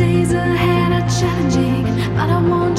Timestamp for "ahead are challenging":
0.32-1.84